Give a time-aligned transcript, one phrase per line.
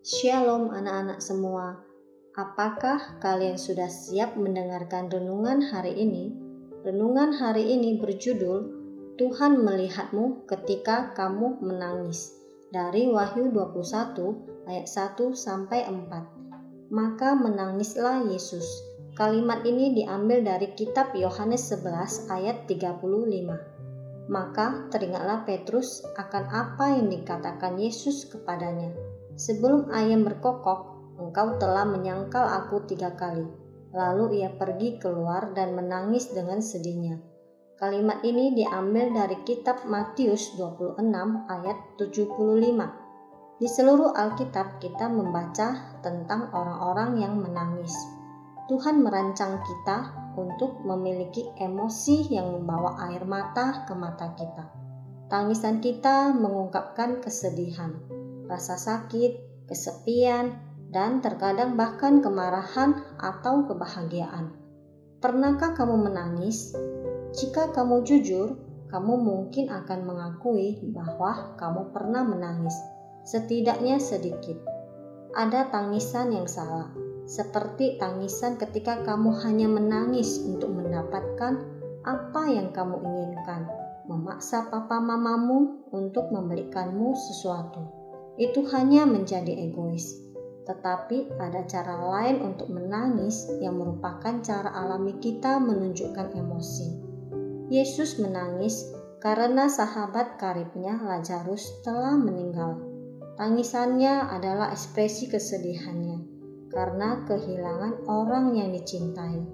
[0.00, 1.76] Shalom anak-anak semua.
[2.32, 6.32] Apakah kalian sudah siap mendengarkan renungan hari ini?
[6.80, 8.64] Renungan hari ini berjudul
[9.20, 12.32] Tuhan melihatmu ketika kamu menangis.
[12.72, 16.88] Dari Wahyu 21 ayat 1 sampai 4.
[16.88, 18.64] Maka menangislah Yesus.
[19.12, 24.32] Kalimat ini diambil dari kitab Yohanes 11 ayat 35.
[24.32, 29.09] Maka teringatlah Petrus akan apa yang dikatakan Yesus kepadanya
[29.40, 33.48] Sebelum ayam berkokok, engkau telah menyangkal aku tiga kali.
[33.96, 37.16] Lalu ia pergi keluar dan menangis dengan sedihnya.
[37.80, 41.00] Kalimat ini diambil dari kitab Matius 26
[41.48, 43.56] ayat 75.
[43.56, 47.96] Di seluruh Alkitab kita membaca tentang orang-orang yang menangis.
[48.68, 54.68] Tuhan merancang kita untuk memiliki emosi yang membawa air mata ke mata kita.
[55.32, 58.19] Tangisan kita mengungkapkan kesedihan,
[58.50, 60.58] rasa sakit, kesepian,
[60.90, 64.50] dan terkadang bahkan kemarahan atau kebahagiaan.
[65.22, 66.74] Pernahkah kamu menangis?
[67.30, 68.58] Jika kamu jujur,
[68.90, 72.74] kamu mungkin akan mengakui bahwa kamu pernah menangis,
[73.22, 74.58] setidaknya sedikit.
[75.30, 76.90] Ada tangisan yang salah,
[77.30, 81.62] seperti tangisan ketika kamu hanya menangis untuk mendapatkan
[82.02, 83.70] apa yang kamu inginkan,
[84.10, 87.99] memaksa papa mamamu untuk memberikanmu sesuatu
[88.40, 90.16] itu hanya menjadi egois.
[90.64, 96.88] Tetapi ada cara lain untuk menangis yang merupakan cara alami kita menunjukkan emosi.
[97.68, 98.88] Yesus menangis
[99.20, 102.80] karena sahabat karibnya Lazarus telah meninggal.
[103.36, 106.24] Tangisannya adalah ekspresi kesedihannya
[106.72, 109.44] karena kehilangan orang yang dicintai.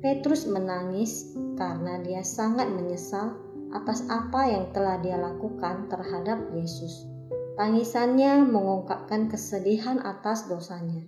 [0.00, 3.38] Petrus menangis karena dia sangat menyesal
[3.72, 7.06] atas apa yang telah dia lakukan terhadap Yesus.
[7.52, 11.04] Tangisannya mengungkapkan kesedihan atas dosanya.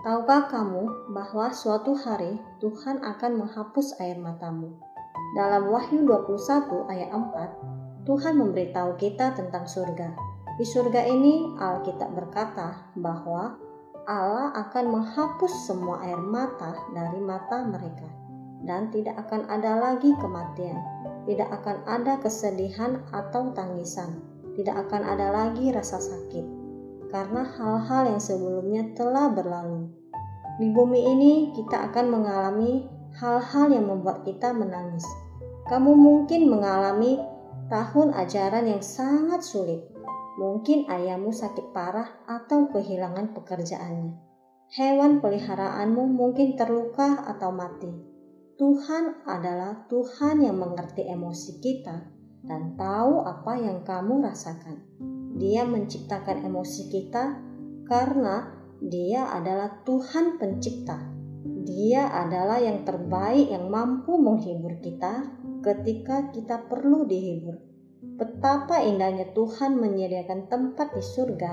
[0.00, 4.76] Tahukah kamu bahwa suatu hari Tuhan akan menghapus air matamu?
[5.36, 10.12] Dalam Wahyu 21 ayat 4, Tuhan memberitahu kita tentang surga.
[10.60, 13.56] Di surga ini Alkitab berkata bahwa
[14.04, 18.08] Allah akan menghapus semua air mata dari mata mereka
[18.64, 20.76] dan tidak akan ada lagi kematian,
[21.24, 24.20] tidak akan ada kesedihan atau tangisan,
[24.58, 26.46] tidak akan ada lagi rasa sakit,
[27.10, 29.90] karena hal-hal yang sebelumnya telah berlalu.
[30.60, 32.84] Di bumi ini, kita akan mengalami
[33.16, 35.06] hal-hal yang membuat kita menangis.
[35.66, 37.18] Kamu mungkin mengalami
[37.70, 39.86] tahun ajaran yang sangat sulit.
[40.36, 44.14] Mungkin ayahmu sakit parah atau kehilangan pekerjaannya.
[44.70, 47.90] Hewan peliharaanmu mungkin terluka atau mati.
[48.54, 54.80] Tuhan adalah Tuhan yang mengerti emosi kita dan tahu apa yang kamu rasakan.
[55.36, 57.24] Dia menciptakan emosi kita
[57.88, 60.96] karena Dia adalah Tuhan Pencipta.
[61.44, 65.28] Dia adalah yang terbaik yang mampu menghibur kita
[65.60, 67.60] ketika kita perlu dihibur.
[68.00, 71.52] Betapa indahnya Tuhan menyediakan tempat di surga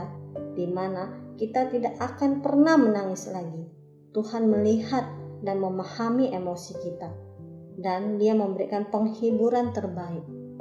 [0.56, 3.68] di mana kita tidak akan pernah menangis lagi.
[4.16, 5.06] Tuhan melihat
[5.46, 7.10] dan memahami emosi kita,
[7.78, 10.37] dan Dia memberikan penghiburan terbaik.